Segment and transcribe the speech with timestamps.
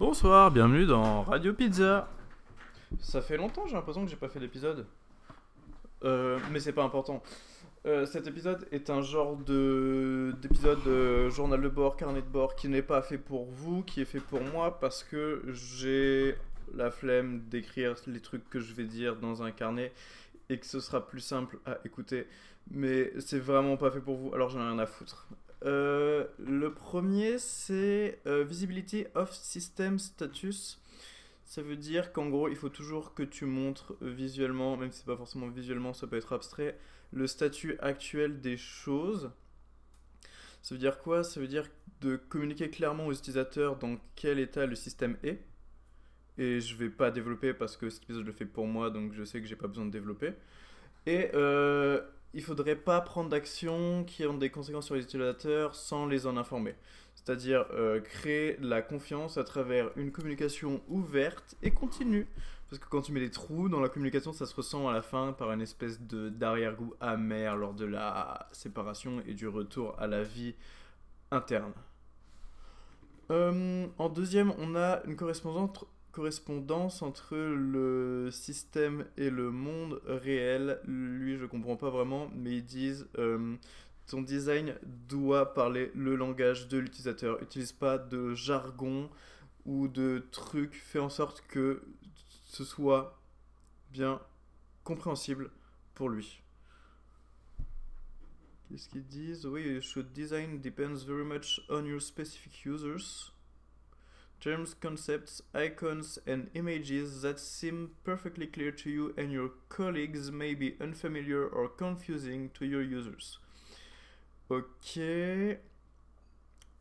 [0.00, 2.08] Bonsoir, bienvenue dans Radio Pizza.
[3.00, 4.86] Ça fait longtemps, j'ai l'impression que j'ai pas fait d'épisode.
[6.04, 7.22] Euh, mais c'est pas important.
[7.84, 12.56] Euh, cet épisode est un genre de d'épisode de journal de bord, carnet de bord
[12.56, 16.34] qui n'est pas fait pour vous, qui est fait pour moi parce que j'ai
[16.74, 19.92] la flemme d'écrire les trucs que je vais dire dans un carnet
[20.48, 22.26] et que ce sera plus simple à écouter.
[22.70, 25.28] Mais c'est vraiment pas fait pour vous, alors j'en ai rien à foutre.
[25.64, 30.80] Euh, le premier, c'est euh, Visibility of System Status.
[31.44, 35.06] Ça veut dire qu'en gros, il faut toujours que tu montres visuellement, même si c'est
[35.06, 36.78] pas forcément visuellement, ça peut être abstrait,
[37.12, 39.30] le statut actuel des choses.
[40.62, 41.24] Ça veut dire quoi?
[41.24, 41.66] Ça veut dire
[42.00, 45.40] de communiquer clairement aux utilisateurs dans quel état le système est.
[46.38, 49.12] Et je vais pas développer parce que cet épisode je le fais pour moi, donc
[49.12, 50.32] je sais que j'ai pas besoin de développer.
[51.06, 52.00] Et euh,
[52.34, 56.36] il faudrait pas prendre d'actions qui ont des conséquences sur les utilisateurs sans les en
[56.36, 56.74] informer.
[57.14, 62.26] C'est-à-dire euh, créer la confiance à travers une communication ouverte et continue.
[62.68, 65.02] Parce que quand tu mets des trous dans la communication, ça se ressent à la
[65.02, 70.22] fin par une espèce d'arrière-goût amer lors de la séparation et du retour à la
[70.22, 70.54] vie
[71.32, 71.72] interne.
[73.30, 80.80] Euh, en deuxième, on a une correspondance, correspondance entre le système et le monde réel.
[80.84, 83.56] Lui, je comprends pas vraiment, mais ils disent euh,
[84.06, 84.74] ton design
[85.08, 87.42] doit parler le langage de l'utilisateur.
[87.42, 89.08] Utilise pas de jargon
[89.64, 90.74] ou de trucs.
[90.74, 91.82] Fais en sorte que
[92.48, 93.18] ce soit
[93.92, 94.20] bien
[94.84, 95.50] compréhensible
[95.94, 96.42] pour lui.
[98.68, 99.46] Qu'est-ce qu'ils disent?
[99.46, 103.32] Oui, should design depends very much on your specific users.
[104.40, 110.54] Terms, concepts, icons, and images that seem perfectly clear to you and your colleagues may
[110.54, 113.38] be unfamiliar or confusing to your users.
[114.48, 114.98] Ok.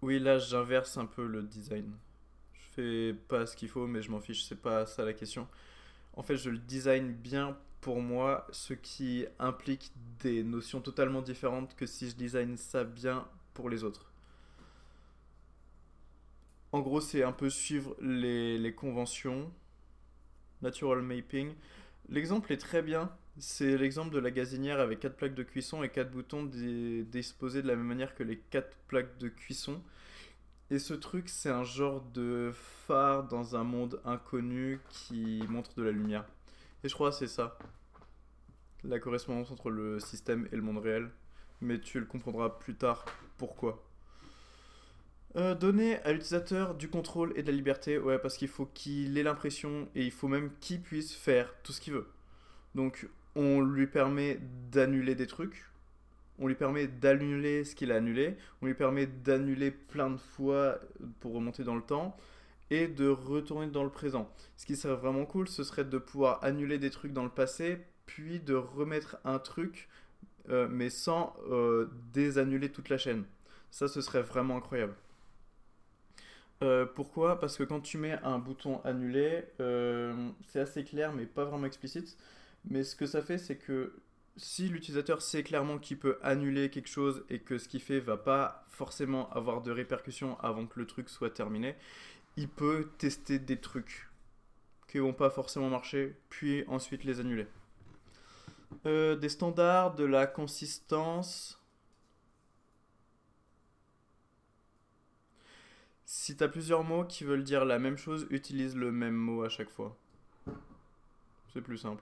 [0.02, 1.91] Oui, là, j'inverse un peu le design.
[2.53, 5.45] Je fais pas ce qu'il faut, mais je m'en fiche, c'est pas ça la question.
[6.13, 11.75] En fait, je le design bien pour moi, ce qui implique des notions totalement différentes
[11.75, 14.08] que si je design ça bien pour les autres.
[16.71, 19.52] En gros, c'est un peu suivre les, conventions.
[20.61, 21.53] Natural mapping.
[22.09, 23.11] L'exemple est très bien.
[23.37, 27.67] C'est l'exemple de la gazinière avec 4 plaques de cuisson et 4 boutons disposés de
[27.67, 29.81] la même manière que les 4 plaques de cuisson.
[30.69, 35.83] Et ce truc, c'est un genre de phare dans un monde inconnu qui montre de
[35.83, 36.25] la lumière.
[36.83, 37.57] Et je crois que c'est ça.
[38.83, 41.09] La correspondance entre le système et le monde réel.
[41.61, 43.05] Mais tu le comprendras plus tard
[43.37, 43.89] pourquoi.
[45.36, 49.16] Euh, donner à l'utilisateur du contrôle et de la liberté, ouais, parce qu'il faut qu'il
[49.17, 52.08] ait l'impression et il faut même qu'il puisse faire tout ce qu'il veut.
[52.73, 54.40] Donc, on lui permet
[54.72, 55.70] d'annuler des trucs,
[56.40, 60.80] on lui permet d'annuler ce qu'il a annulé, on lui permet d'annuler plein de fois
[61.20, 62.17] pour remonter dans le temps
[62.72, 64.34] et de retourner dans le présent.
[64.58, 67.78] Ce qui serait vraiment cool, ce serait de pouvoir annuler des trucs dans le passé,
[68.08, 69.90] puis de remettre un truc,
[70.50, 73.26] euh, mais sans euh, désannuler toute la chaîne.
[73.70, 74.96] Ça, ce serait vraiment incroyable.
[76.61, 77.39] Euh, pourquoi?
[77.39, 81.65] Parce que quand tu mets un bouton annuler, euh, c'est assez clair mais pas vraiment
[81.65, 82.17] explicite.
[82.70, 83.93] Mais ce que ça fait, c'est que
[84.36, 88.17] si l'utilisateur sait clairement qu'il peut annuler quelque chose et que ce qu'il fait va
[88.17, 91.75] pas forcément avoir de répercussions avant que le truc soit terminé,
[92.37, 94.09] il peut tester des trucs
[94.87, 97.48] qui vont pas forcément marcher, puis ensuite les annuler.
[98.86, 101.58] Euh, des standards, de la consistance.
[106.11, 109.43] Si tu as plusieurs mots qui veulent dire la même chose, utilise le même mot
[109.43, 109.95] à chaque fois.
[111.53, 112.02] C'est plus simple.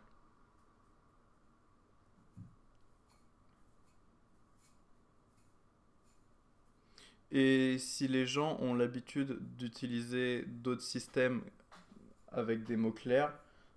[7.31, 11.41] Et si les gens ont l'habitude d'utiliser d'autres systèmes
[12.31, 13.33] avec des mots clairs,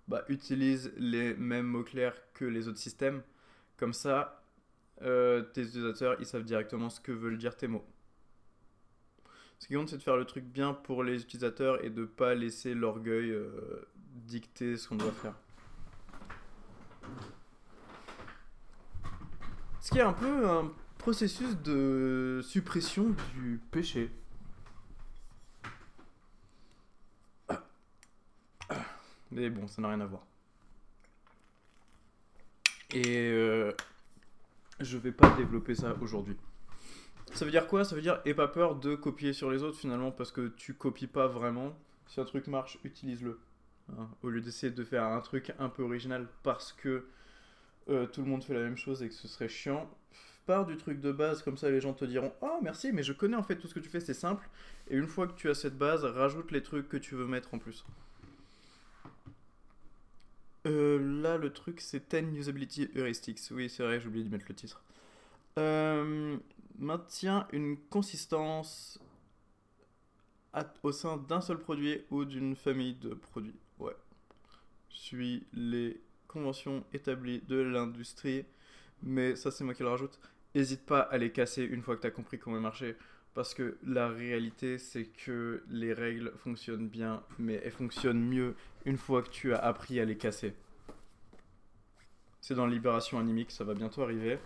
[0.07, 3.21] bah, utilise les mêmes mots clairs que les autres systèmes.
[3.75, 4.41] Comme ça,
[5.01, 7.85] euh, tes utilisateurs, ils savent directement ce que veulent dire tes mots.
[9.61, 12.33] Ce qui compte, c'est de faire le truc bien pour les utilisateurs et de pas
[12.33, 15.35] laisser l'orgueil euh, dicter ce qu'on doit faire.
[19.79, 24.09] Ce qui est un peu un processus de suppression du péché.
[29.29, 30.23] Mais bon, ça n'a rien à voir.
[32.89, 33.71] Et euh,
[34.79, 36.35] je vais pas développer ça aujourd'hui.
[37.41, 37.83] Ça veut dire quoi?
[37.83, 40.75] Ça veut dire aie pas peur de copier sur les autres finalement parce que tu
[40.75, 41.75] copies pas vraiment.
[42.05, 43.39] Si un truc marche, utilise-le.
[43.97, 47.07] Hein, au lieu d'essayer de faire un truc un peu original parce que
[47.89, 49.89] euh, tout le monde fait la même chose et que ce serait chiant,
[50.45, 53.11] pars du truc de base, comme ça les gens te diront Oh merci, mais je
[53.11, 54.47] connais en fait tout ce que tu fais, c'est simple.
[54.91, 57.55] Et une fois que tu as cette base, rajoute les trucs que tu veux mettre
[57.55, 57.83] en plus.
[60.67, 63.39] Euh, là, le truc, c'est 10 Usability Heuristics.
[63.49, 64.83] Oui, c'est vrai, j'ai oublié de mettre le titre.
[65.57, 66.37] Euh,
[66.77, 68.99] maintient une consistance
[70.83, 73.59] au sein d'un seul produit ou d'une famille de produits.
[73.79, 73.95] Ouais.
[74.89, 78.45] Suis les conventions établies de l'industrie,
[79.03, 80.19] mais ça, c'est moi qui le rajoute.
[80.55, 82.95] N'hésite pas à les casser une fois que tu as compris comment marcher.
[83.33, 88.55] Parce que la réalité, c'est que les règles fonctionnent bien, mais elles fonctionnent mieux
[88.85, 90.53] une fois que tu as appris à les casser.
[92.41, 94.37] C'est dans Libération Animique, ça va bientôt arriver.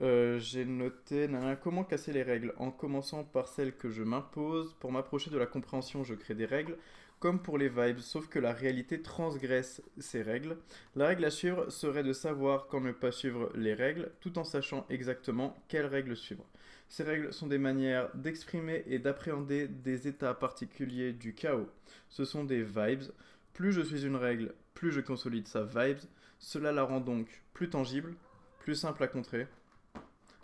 [0.00, 1.28] Euh, j'ai noté
[1.60, 4.74] comment casser les règles en commençant par celles que je m'impose.
[4.74, 6.76] Pour m'approcher de la compréhension, je crée des règles,
[7.18, 10.56] comme pour les vibes, sauf que la réalité transgresse ces règles.
[10.94, 14.44] La règle à suivre serait de savoir quand ne pas suivre les règles, tout en
[14.44, 16.46] sachant exactement quelles règles suivre.
[16.88, 21.68] Ces règles sont des manières d'exprimer et d'appréhender des états particuliers du chaos.
[22.08, 23.10] Ce sont des vibes.
[23.52, 25.98] Plus je suis une règle, plus je consolide sa vibes.
[26.38, 28.14] Cela la rend donc plus tangible,
[28.60, 29.48] plus simple à contrer.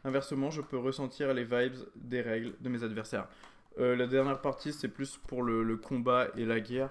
[0.05, 3.27] Inversement, je peux ressentir les vibes des règles de mes adversaires.
[3.79, 6.91] Euh, la dernière partie, c'est plus pour le, combat et la guerre.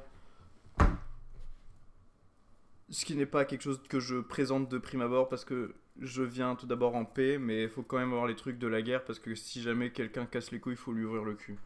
[2.90, 6.24] Ce qui n'est pas quelque chose que je présente de prime abord parce que je
[6.24, 8.82] viens tout d'abord en paix, mais il faut quand même avoir les trucs de la
[8.82, 11.58] guerre parce que si jamais quelqu'un casse les couilles, il faut lui ouvrir le cul.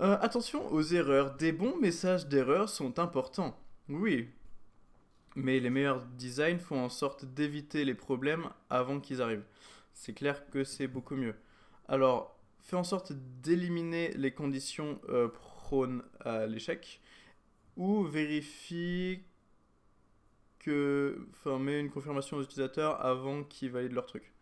[0.00, 1.34] Euh, attention aux erreurs.
[1.36, 3.58] Des bons messages d'erreur sont importants.
[3.88, 4.28] Oui.
[5.34, 9.44] Mais les meilleurs designs font en sorte d'éviter les problèmes avant qu'ils arrivent.
[9.92, 11.34] C'est clair que c'est beaucoup mieux.
[11.86, 13.12] Alors, fais en sorte
[13.42, 17.00] d'éliminer les conditions euh, prônes à l'échec
[17.76, 19.22] ou vérifie
[20.58, 24.32] que, enfin, mets une confirmation aux utilisateurs avant qu'ils valident leur truc.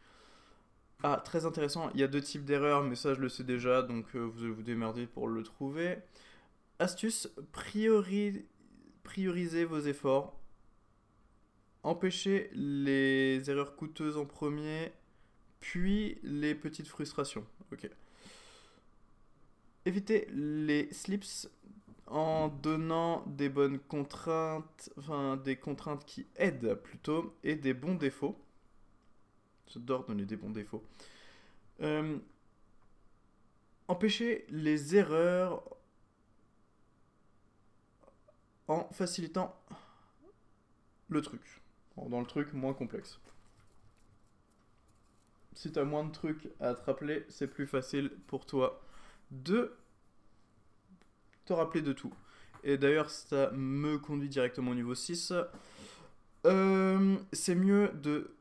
[1.02, 3.82] Ah, très intéressant, il y a deux types d'erreurs, mais ça je le sais déjà,
[3.82, 5.98] donc euh, vous allez vous démerder pour le trouver.
[6.78, 8.46] Astuce, priori...
[9.02, 10.40] priorisez vos efforts.
[11.82, 14.93] Empêchez les erreurs coûteuses en premier,
[15.67, 17.45] puis les petites frustrations.
[17.73, 17.91] Ok.
[19.85, 21.49] Évitez les slips
[22.07, 28.41] en donnant des bonnes contraintes, enfin des contraintes qui aident plutôt, et des bons défauts.
[29.67, 30.85] J'adore donner des bons défauts.
[31.81, 32.17] Euh,
[33.89, 35.65] empêcher les erreurs
[38.69, 39.61] en facilitant
[41.09, 41.61] le truc.
[41.97, 43.19] Dans le truc moins complexe.
[45.56, 48.82] Si tu as moins de trucs à te rappeler, c'est plus facile pour toi
[49.31, 49.73] de
[51.47, 52.12] te rappeler de tout.
[52.62, 55.32] Et d'ailleurs, ça me conduit directement au niveau 6.
[56.44, 58.32] Euh, c'est mieux de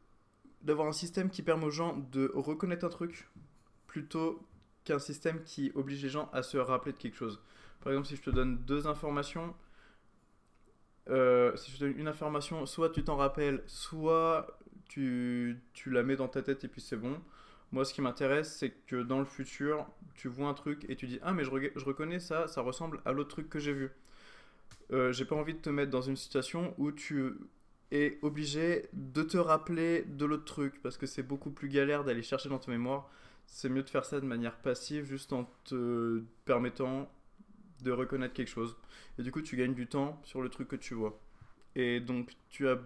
[0.61, 3.29] d'avoir un système qui permet aux gens de reconnaître un truc
[3.85, 4.41] plutôt
[4.83, 7.39] qu'un système qui oblige les gens à se rappeler de quelque chose.
[7.81, 9.55] Par exemple, si je te donne deux informations,
[11.07, 16.03] euh, si je te donne une information, soit tu t'en rappelles, soit tu, tu, la
[16.03, 17.19] mets dans ta tête et puis c'est bon.
[17.71, 21.07] Moi, ce qui m'intéresse, c'est que dans le futur, tu vois un truc et tu
[21.07, 23.91] dis Ah, mais je, reconnais ça, ça ressemble à l'autre truc que j'ai vu.
[24.91, 27.33] Euh, j'ai pas envie de te mettre dans une situation où tu
[27.91, 32.23] es obligé de te rappeler de l'autre truc parce que c'est beaucoup plus galère d'aller
[32.23, 33.09] chercher dans ta mémoire.
[33.47, 37.11] C'est mieux de faire ça de manière passive, juste en te permettant
[37.83, 38.75] de reconnaître quelque chose.
[39.19, 41.19] Et du coup, tu gagnes du temps sur le truc que tu vois.
[41.75, 42.77] Et donc, tu, as,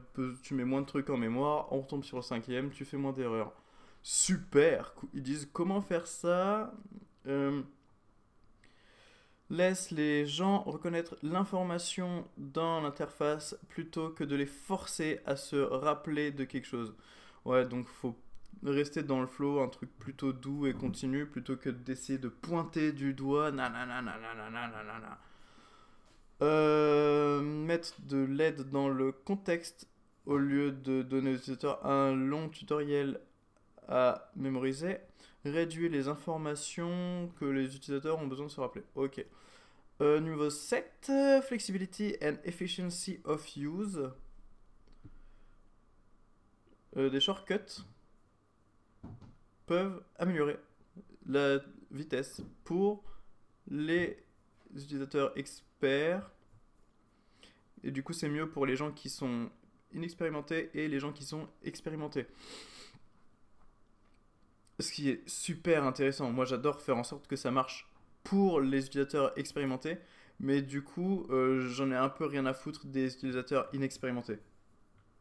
[0.42, 3.14] tu mets moins de trucs en mémoire, on retombe sur le cinquième, tu fais moins
[3.14, 3.54] d'erreurs
[4.02, 4.94] super.
[5.14, 6.74] Ils disent comment faire ça?
[7.28, 7.62] Euh,
[9.50, 16.32] laisse les gens reconnaître l'information dans l'interface plutôt que de les forcer à se rappeler
[16.32, 16.96] de quelque chose.
[17.46, 18.16] Ouais, donc faut
[18.64, 22.92] rester dans le flow, un truc plutôt doux et continu plutôt que d'essayer de pointer
[22.92, 23.52] du doigt.
[26.42, 29.88] Euh, mettre de l'aide dans le contexte
[30.26, 33.20] au lieu de donner aux utilisateurs un long tutoriel
[33.90, 35.00] à mémoriser,
[35.44, 38.84] réduire les informations que les utilisateurs ont besoin de se rappeler.
[38.96, 39.26] Ok.
[40.02, 41.12] Euh, niveau 7,
[41.44, 44.10] Flexibility and Efficiency of Use.
[46.96, 47.84] Euh, des shortcuts
[49.66, 50.58] peuvent améliorer
[51.28, 51.60] la
[51.92, 53.04] vitesse pour
[53.68, 54.24] les
[54.76, 55.69] utilisateurs experts.
[55.84, 59.50] Et du coup, c'est mieux pour les gens qui sont
[59.94, 62.28] inexpérimentés et les gens qui sont expérimentés
[64.80, 66.32] ce qui est super intéressant.
[66.32, 67.88] Moi, j'adore faire en sorte que ça marche
[68.24, 69.98] pour les utilisateurs expérimentés,
[70.40, 74.40] mais du coup, euh, j'en ai un peu rien à foutre des utilisateurs inexpérimentés.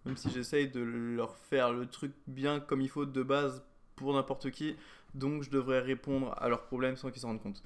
[0.04, 3.62] Même si j'essaye de leur faire le truc bien comme il faut de base
[3.96, 4.76] pour n'importe qui,
[5.14, 7.62] donc je devrais répondre à leurs problèmes sans qu'ils s'en rendent compte.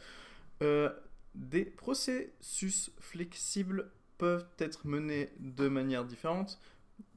[0.63, 0.91] Euh,
[1.35, 6.61] des processus flexibles peuvent être menés de manière différente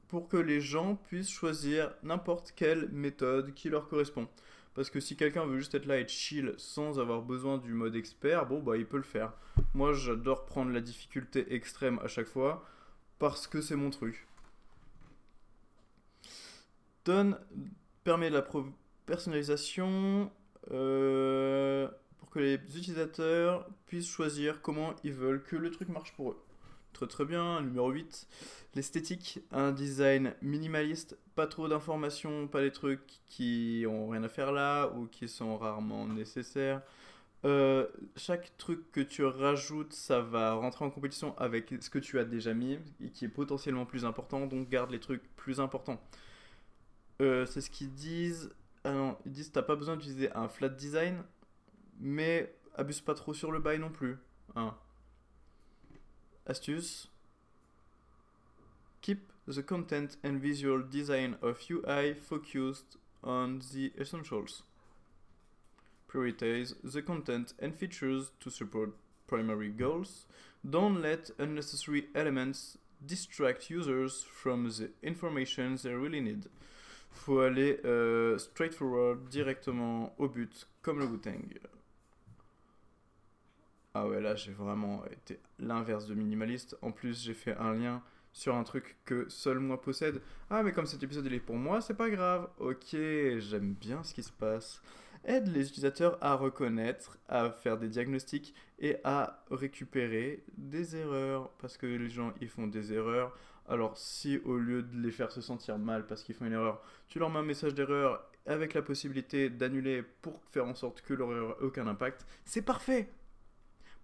[0.08, 4.28] pour que les gens puissent choisir n'importe quelle méthode qui leur correspond.
[4.74, 7.96] Parce que si quelqu'un veut juste être là et chill sans avoir besoin du mode
[7.96, 9.32] expert, bon bah il peut le faire.
[9.74, 12.64] Moi j'adore prendre la difficulté extrême à chaque fois
[13.18, 14.26] parce que c'est mon truc.
[17.04, 17.38] Donne
[18.04, 18.44] permet la
[19.06, 20.30] personnalisation
[20.72, 21.88] euh,
[22.36, 26.42] que les utilisateurs puissent choisir comment ils veulent que le truc marche pour eux.
[26.92, 27.62] Très très bien.
[27.62, 28.28] Numéro 8,
[28.74, 34.52] l'esthétique, un design minimaliste, pas trop d'informations, pas des trucs qui ont rien à faire
[34.52, 36.82] là ou qui sont rarement nécessaires.
[37.46, 42.18] Euh, chaque truc que tu rajoutes, ça va rentrer en compétition avec ce que tu
[42.18, 46.02] as déjà mis et qui est potentiellement plus important, donc garde les trucs plus importants.
[47.22, 48.50] Euh, c'est ce qu'ils disent.
[48.84, 51.24] Ah non, ils disent t'as pas besoin d'utiliser un flat design,
[52.00, 54.16] mais abuse pas trop sur le bail non plus.
[54.54, 54.74] Hein.
[56.46, 57.10] Astuce.
[59.02, 64.62] Keep the content and visual design of UI focused on the essentials.
[66.08, 68.90] Prioritize the content and features to support
[69.26, 70.26] primary goals.
[70.64, 76.48] Don't let unnecessary elements distract users from the information they really need
[77.16, 81.18] faut aller euh, straightforward, directement au but, comme le wu
[83.98, 86.76] Ah ouais, là j'ai vraiment été l'inverse de minimaliste.
[86.82, 90.20] En plus, j'ai fait un lien sur un truc que seul moi possède.
[90.50, 92.46] Ah, mais comme cet épisode il est pour moi, c'est pas grave.
[92.58, 94.82] Ok, j'aime bien ce qui se passe.
[95.24, 101.48] Aide les utilisateurs à reconnaître, à faire des diagnostics et à récupérer des erreurs.
[101.58, 103.34] Parce que les gens, ils font des erreurs.
[103.66, 106.82] Alors si au lieu de les faire se sentir mal parce qu'ils font une erreur,
[107.08, 111.14] tu leur mets un message d'erreur avec la possibilité d'annuler pour faire en sorte que
[111.14, 113.08] leur erreur ait aucun impact, c'est parfait.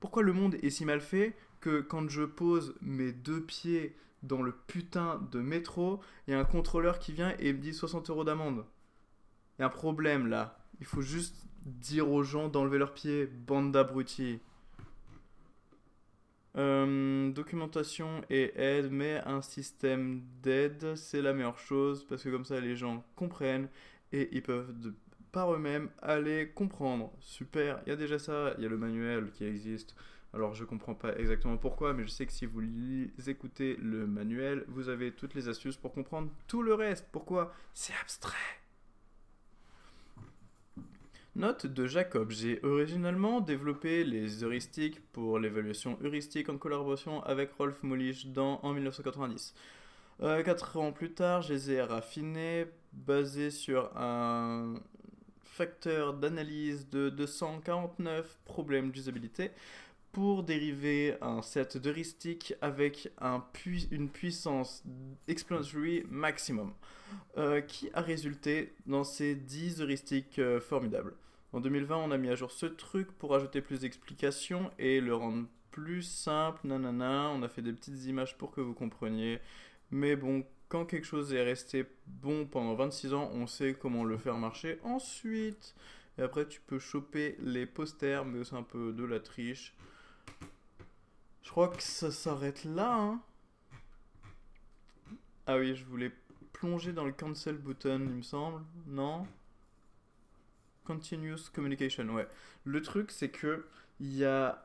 [0.02, 3.94] Pourquoi le monde est si mal fait que quand je pose mes deux pieds
[4.25, 7.73] dans le putain de métro, il y a un contrôleur qui vient et me dit
[7.73, 8.64] 60 euros d'amende
[9.56, 10.59] Il y a un problème là.
[10.80, 14.40] Il faut juste dire aux gens d'enlever leurs pieds, bande d'abrutis.
[16.56, 22.44] Euh, documentation et aide, mais un système d'aide, c'est la meilleure chose parce que comme
[22.44, 23.68] ça les gens comprennent
[24.11, 24.92] et ils peuvent de,
[25.33, 27.12] par eux-mêmes aller comprendre.
[27.21, 29.97] Super, il y a déjà ça, il y a le manuel qui existe.
[30.35, 32.62] Alors je comprends pas exactement pourquoi, mais je sais que si vous
[33.29, 37.07] écoutez le manuel, vous avez toutes les astuces pour comprendre tout le reste.
[37.12, 37.53] Pourquoi?
[37.75, 38.39] C'est abstrait.
[41.35, 42.31] Note de Jacob.
[42.31, 48.73] J'ai originalement développé les heuristiques pour l'évaluation heuristique en collaboration avec Rolf Mullich dans, en
[48.75, 49.55] 1990.
[50.21, 54.75] Euh, quatre ans plus tard, je les ai raffinés, basés sur un
[55.52, 59.50] facteur d'analyse de 249 problèmes d'usabilité
[60.11, 63.44] pour dériver un set d'heuristiques avec un
[63.90, 64.82] une puissance
[65.28, 66.73] explanatory maximum,
[67.37, 71.14] euh, qui a résulté dans ces 10 heuristiques euh, formidables.
[71.52, 75.14] En 2020, on a mis à jour ce truc pour ajouter plus d'explications et le
[75.14, 77.30] rendre plus simple, nanana.
[77.35, 79.38] On a fait des petites images pour que vous compreniez.
[79.90, 84.17] Mais bon, quand quelque chose est resté bon pendant 26 ans, on sait comment le
[84.17, 85.75] faire marcher ensuite.
[86.17, 89.75] Et après, tu peux choper les posters, mais c'est un peu de la triche.
[91.43, 92.91] Je crois que ça s'arrête là.
[92.91, 93.21] Hein.
[95.47, 96.11] Ah oui, je voulais
[96.55, 98.62] plonger dans le cancel button, il me semble.
[98.87, 99.26] Non
[100.85, 102.26] Continuous communication, ouais.
[102.64, 103.67] Le truc, c'est que
[104.00, 104.62] il y a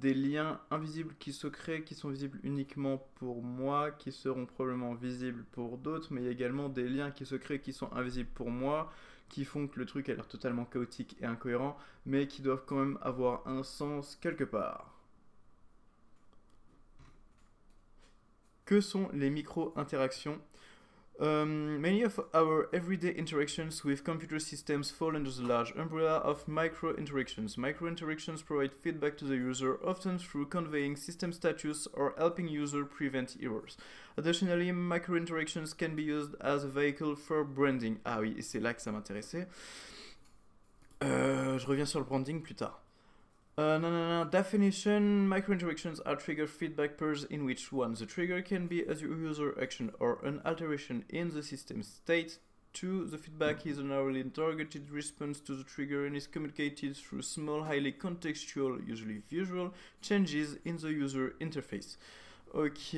[0.00, 4.94] des liens invisibles qui se créent, qui sont visibles uniquement pour moi, qui seront probablement
[4.94, 7.92] visibles pour d'autres, mais il y a également des liens qui se créent qui sont
[7.92, 8.92] invisibles pour moi,
[9.28, 12.76] qui font que le truc a l'air totalement chaotique et incohérent, mais qui doivent quand
[12.76, 14.94] même avoir un sens quelque part.
[18.64, 20.40] Que sont les micro-interactions
[21.20, 26.48] Um, many of our everyday interactions with computer systems fall under the large umbrella of
[26.48, 27.56] micro interactions.
[27.56, 32.84] Micro interactions provide feedback to the user, often through conveying system status or helping user
[32.84, 33.76] prevent errors.
[34.16, 38.00] Additionally, micro interactions can be used as a vehicle for branding.
[38.04, 39.46] Ah oui, c'est là que ça m'intéressait.
[41.04, 42.83] Euh, je reviens sur le branding plus tard.
[43.56, 44.28] Uh, no, no, no.
[44.28, 49.56] Definition microinteractions are trigger feedback pairs in which one the trigger can be a user
[49.62, 52.38] action or an alteration in the system state.
[52.72, 57.22] Two, the feedback is an hourly targeted response to the trigger and is communicated through
[57.22, 61.96] small, highly contextual, usually visual, changes in the user interface.
[62.54, 62.96] ok,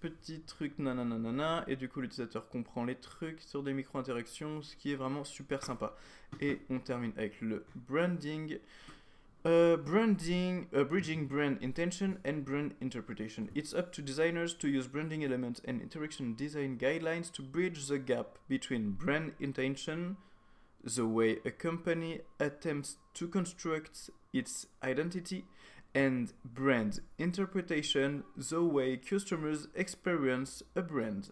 [0.00, 4.92] petit truc nanana, et du coup l'utilisateur comprend les trucs sur des micro-interactions, ce qui
[4.92, 5.94] est vraiment super sympa.
[6.40, 8.58] Et on termine avec le branding.
[9.42, 13.48] Uh, branding, uh, bridging brand intention and brand interpretation.
[13.54, 17.98] It's up to designers to use branding elements and interaction design guidelines to bridge the
[17.98, 20.18] gap between brand intention,
[20.84, 25.46] the way a company attempts to construct its identity,
[25.94, 31.30] and brand interpretation, the way customers experience a brand.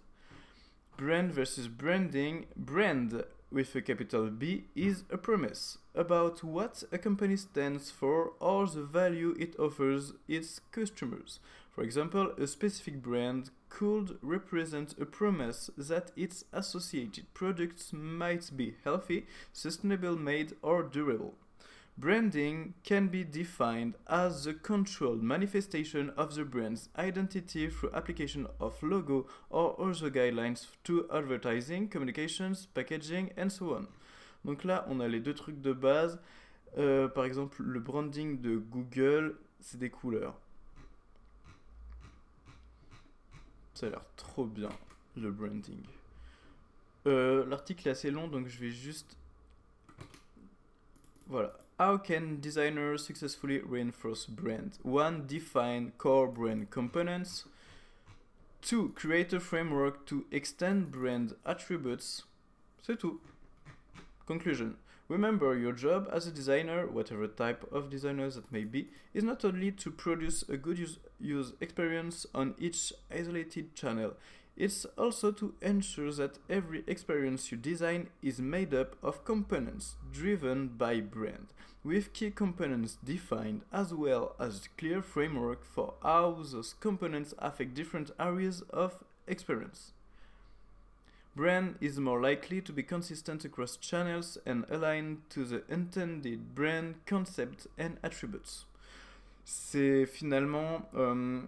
[0.96, 2.46] Brand versus branding.
[2.56, 8.66] Brand with a capital B is a promise about what a company stands for or
[8.66, 11.40] the value it offers its customers.
[11.70, 18.74] For example, a specific brand could represent a promise that its associated products might be
[18.84, 21.34] healthy, sustainable made, or durable.
[21.98, 28.80] Branding can be defined as the controlled manifestation of the brand's identity through application of
[28.84, 33.88] logo or other guidelines to advertising, communications, packaging, and so on.
[34.44, 36.20] Donc là, on a les deux trucs de base.
[36.76, 40.38] Euh, par exemple, le branding de Google, c'est des couleurs.
[43.74, 44.70] Ça a l'air trop bien,
[45.16, 45.82] le branding.
[47.08, 49.16] Euh, L'article est assez long, donc je vais juste...
[51.26, 51.52] Voilà.
[51.78, 54.78] How can designers successfully reinforce brand?
[54.82, 57.44] One, define core brand components.
[58.60, 62.24] Two, create a framework to extend brand attributes.
[62.82, 63.20] C'est tout.
[64.26, 64.74] Conclusion.
[65.06, 69.44] Remember, your job as a designer, whatever type of designer that may be, is not
[69.44, 74.14] only to produce a good use, use experience on each isolated channel,
[74.58, 80.66] it's also to ensure that every experience you design is made up of components driven
[80.66, 81.46] by brand,
[81.84, 88.10] with key components defined as well as clear framework for how those components affect different
[88.18, 89.92] areas of experience.
[91.36, 96.96] Brand is more likely to be consistent across channels and aligned to the intended brand
[97.06, 98.66] concept and attributes.
[99.44, 101.42] C'est finalement euh,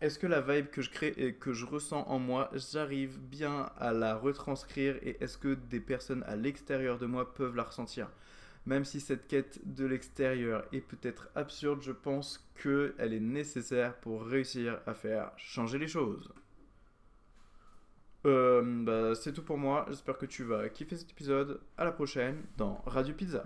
[0.00, 3.70] est-ce que la vibe que je crée et que je ressens en moi, j'arrive bien
[3.78, 8.08] à la retranscrire et est-ce que des personnes à l'extérieur de moi peuvent la ressentir?
[8.66, 14.24] Même si cette quête de l'extérieur est peut-être absurde, je pense qu'elle est nécessaire pour
[14.24, 16.32] réussir à faire changer les choses.
[18.26, 21.60] Euh, bah, c'est tout pour moi, j'espère que tu vas kiffer cet épisode.
[21.76, 23.44] À la prochaine dans Radio Pizza.